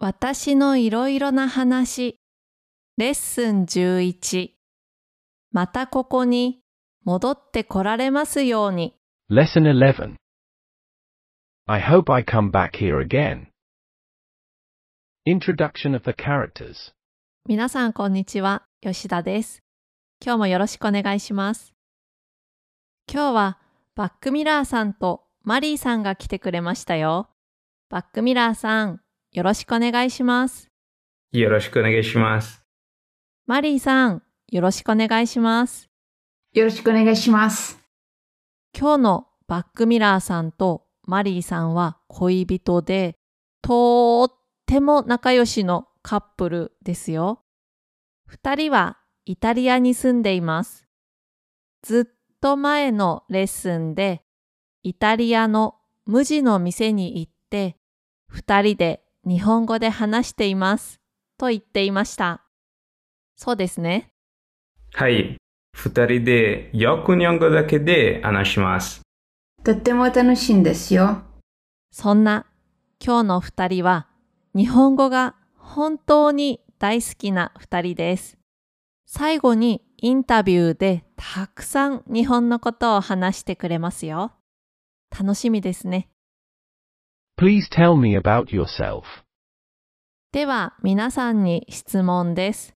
[0.00, 2.20] 私のいろいろな話。
[2.98, 4.50] レッスン11
[5.50, 6.60] またここに
[7.04, 8.94] 戻ってこられますように。
[9.28, 10.14] Lesson 11.
[11.66, 13.48] I hope I come back here again.
[15.26, 16.92] Introduction of the characters.
[17.48, 18.62] 皆さんこんにちは。
[18.80, 19.64] 吉田です。
[20.24, 21.74] 今日もよろしくお願いします。
[23.12, 23.58] 今日は
[23.96, 27.30] バックミラーさんとマリーさんが来てくれましたよ。
[27.90, 29.00] バックミラーさん
[29.32, 30.68] よろしくお願いします
[31.32, 32.62] よろしくお願いします。
[33.46, 35.88] マリーさんよろしくお願いします
[36.54, 37.78] よろしくお願いします。
[38.76, 43.16] 今日のバックミラーさんとマリーさんは恋人で、
[43.62, 44.30] とっ
[44.66, 47.42] ても仲良しのカップルですよ。
[48.26, 50.86] 二人はイタリアに住んでいます。
[51.82, 54.22] ずっと前のレッスンで、
[54.82, 57.76] イタリアの無地の店に行って、
[58.26, 61.00] 二人で日本語で話しています。
[61.38, 62.42] と言っていました。
[63.36, 64.08] そうですね。
[64.92, 65.36] はい。
[65.74, 69.02] 二人でよく日本語だけで話します。
[69.62, 71.22] とっても楽しいんですよ。
[71.92, 72.46] そんな
[73.04, 74.08] 今日の二人は
[74.54, 78.38] 日本語が本当に大好きな二人です。
[79.06, 84.32] 最後にインタビューでたくさん日本のことを話してくれますよ。
[85.16, 86.08] 楽しみですね。
[87.38, 89.02] Please tell me about yourself.
[90.32, 92.74] では皆さんに質問です。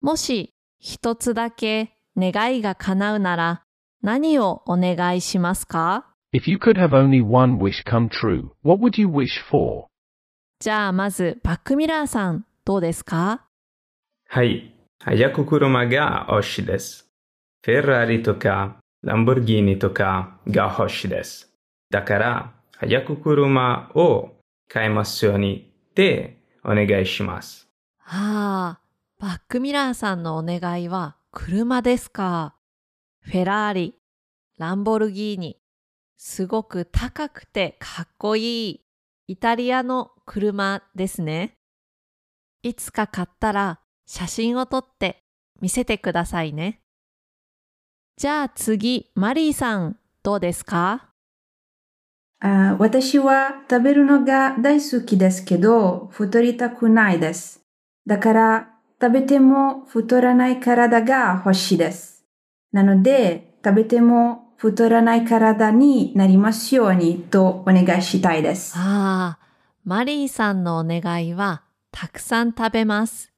[0.00, 3.62] もし一つだけ願いが叶うなら
[4.02, 9.86] 何をお願いしますか？If you could have only one wish come true, what would you wish for?
[10.60, 13.46] じゃあまずバックミラーさんどうですか？
[14.28, 14.74] はい。
[15.00, 17.08] 早く車が欲しいです。
[17.64, 21.54] フェラーリとか、ランボルギーニとかが欲しいです。
[21.90, 24.36] だから、早く車を
[24.68, 27.68] 買いますようにってお願いします。
[28.04, 28.80] ああ、
[29.18, 32.54] バックミラーさんのお願いは車ですか？
[33.20, 33.94] フェラーリ、
[34.58, 35.58] ランボルギーニ、
[36.18, 38.80] すごく高くてかっこいい
[39.26, 41.54] イタリアの車ですね。
[42.62, 45.24] いつか買ったら写真を撮って
[45.60, 46.80] 見せてくださいね。
[48.16, 51.08] じゃあ次、マリーさん、どうですか？
[52.40, 57.62] あ私は食べるのが大好きですけど、太りたくないです。
[58.06, 58.68] だから、
[59.00, 62.24] 食べても太らない体が欲しいです。
[62.72, 68.74] なので、食べても太らない体になりますようにとお願いしたいです。
[68.76, 69.46] ああ、
[69.84, 71.62] マリーさんのお願いは
[71.92, 73.32] たくさん食べます。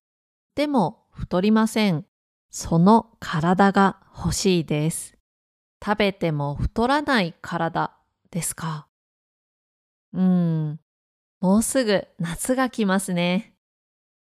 [0.55, 2.05] でも太りません。
[2.51, 5.15] その体が欲しいです。
[5.85, 7.93] 食べても太らない体
[8.31, 8.87] ですか？
[10.13, 10.81] うん、
[11.41, 13.55] もうすぐ夏が来ますね。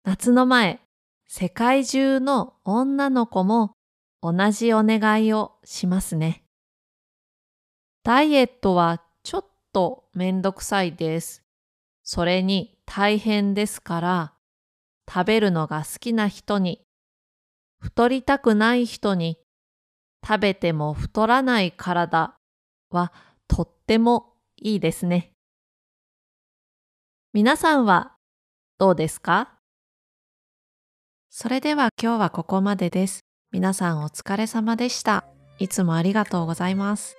[0.03, 0.79] 夏の前、
[1.27, 3.75] 世界中の女の子も
[4.21, 6.43] 同じお願いをしますね。
[8.03, 11.43] ダイエットはちょっとめんどくさいです。
[12.03, 14.33] それに大変ですから、
[15.11, 16.81] 食べるのが好きな人に、
[17.79, 19.37] 太りたくない人に、
[20.25, 22.37] 食べても太らない体
[22.89, 23.11] は
[23.49, 25.32] とってもいいですね。
[27.35, 28.11] 皆さんは
[28.77, 29.55] どうですか？
[31.31, 33.21] それでは今日はここまでです。
[33.51, 35.25] 皆さんお疲れ様でした。
[35.57, 37.15] いつもありがとうございます。